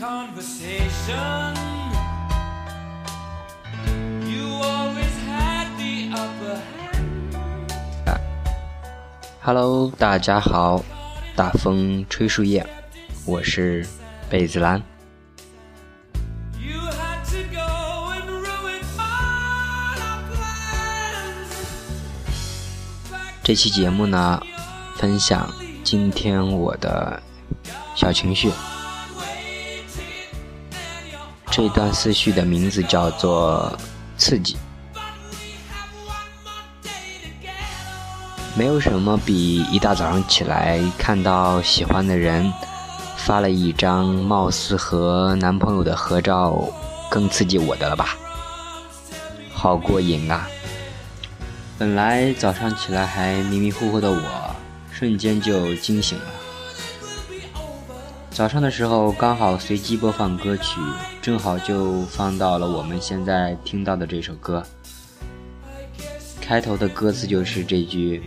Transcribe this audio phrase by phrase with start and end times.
[0.00, 1.54] conversation.
[4.24, 8.18] You always had the upper hand.
[9.42, 10.82] Hello，大家好，
[11.36, 12.66] 大风吹树叶，
[13.26, 13.86] 我是
[14.30, 14.82] 贝子兰。
[16.58, 17.60] You had to go
[18.14, 21.52] and ruin all our plans.
[23.42, 24.40] 这期节目呢，
[24.96, 25.52] 分享
[25.84, 27.22] 今天我的
[27.94, 28.50] 小情绪。
[31.50, 33.76] 这段思绪的名字叫做
[34.16, 34.56] “刺激”。
[38.56, 42.52] 没有什么比一大早上起来看到喜欢的人
[43.16, 46.68] 发了一张貌似和男朋友的合照
[47.10, 48.16] 更刺激我的了吧？
[49.52, 50.48] 好过瘾啊！
[51.78, 54.20] 本来早上起来还迷迷糊糊的我，
[54.92, 56.24] 瞬间就惊醒了。
[58.40, 60.80] 早上的时候刚好随机播放歌曲，
[61.20, 64.64] 正好就放到了我们现在听到的这首歌。
[66.40, 68.22] 开头的歌词就是这句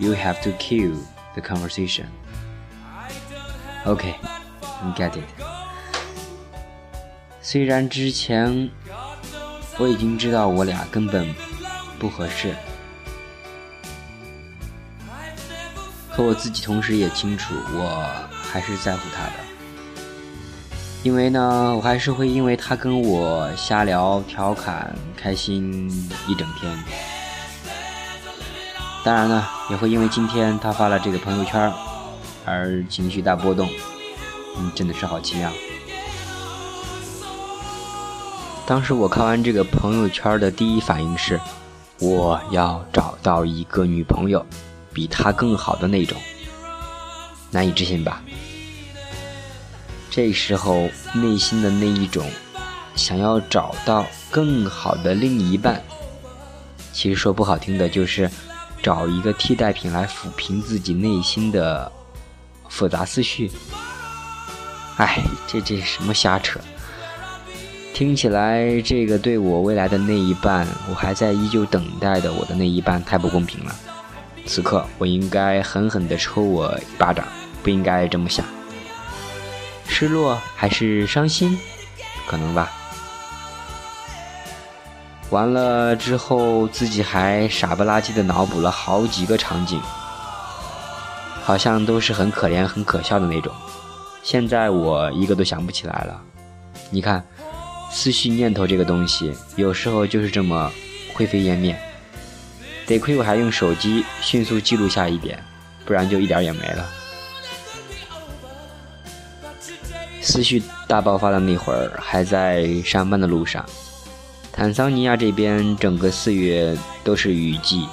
[0.00, 0.96] “You have to kill
[1.34, 2.06] the conversation”。
[3.84, 5.44] OK，get it。
[7.40, 8.68] 虽然之前
[9.78, 11.32] 我已经知道我俩根本
[11.96, 12.56] 不合适，
[16.12, 19.32] 可我自己同时也清楚，我还是在乎他的。
[21.04, 25.88] 因为呢，我还是会因为他跟我瞎聊、调侃、开心
[26.26, 26.76] 一整天。
[29.04, 31.72] 当然呢，也会因为今天他发了这个朋友圈
[32.44, 33.68] 而情绪大波动。
[34.58, 35.50] 嗯，真的是好奇妙。
[38.66, 41.40] 当时我看完这个朋友圈的第一反应是，
[42.00, 44.44] 我要找到一个女朋友，
[44.92, 46.18] 比她更好的那种。
[47.50, 48.20] 难以置信吧？
[50.18, 52.28] 这时候内心的那一种
[52.96, 55.80] 想要找到更好的另一半，
[56.92, 58.28] 其实说不好听的就是
[58.82, 61.92] 找一个替代品来抚平自己内心的
[62.68, 63.48] 复杂思绪。
[64.96, 66.58] 哎，这这什么瞎扯！
[67.94, 73.72] 听起来这个对我未来的那一半，我还在依旧等待的我的那一半太不公平了。
[74.46, 77.24] 此刻我应该狠狠地抽我一巴掌，
[77.62, 78.44] 不应该这么想。
[79.98, 81.58] 失落还是伤心？
[82.24, 82.70] 可能吧。
[85.30, 89.82] 完了之后，自己还傻不拉几的脑补了好几个场景，
[91.42, 93.52] 好像都是很可怜、很可笑的那种。
[94.22, 96.22] 现在我一个都想不起来了。
[96.90, 97.26] 你看，
[97.90, 100.70] 思绪念头这个东西，有时候就是这么
[101.12, 101.76] 灰飞烟灭。
[102.86, 105.42] 得亏我还用手机迅速记录下一点，
[105.84, 106.88] 不然就一点也没了。
[110.20, 113.64] 思绪大爆发的那会儿，还在上班的路上。
[114.52, 117.86] 坦桑尼亚这边整个四月都是雨季，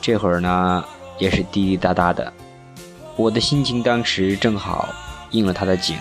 [0.00, 0.84] 这会儿呢
[1.18, 2.32] 也是滴滴答答的。
[3.16, 4.94] 我的心情当时正好
[5.32, 5.98] 应了他的景，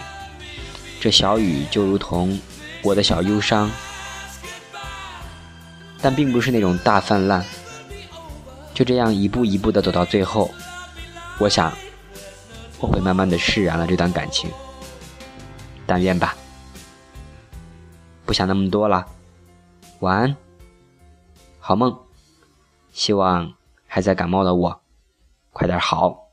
[1.00, 2.39] 这小雨就如同
[2.84, 3.72] 我的小忧伤，
[6.00, 7.44] 但并不是那种大泛滥。
[8.72, 10.51] 就这样一步一步的走到最后，
[11.39, 11.74] 我想
[12.79, 14.51] 我会慢慢的释然了这段感情。
[15.87, 16.35] 但愿吧，
[18.25, 19.07] 不想那么多了。
[20.01, 20.35] 晚安，
[21.59, 21.97] 好梦。
[22.91, 23.53] 希望
[23.87, 24.81] 还在感冒的我，
[25.53, 26.26] 快点好。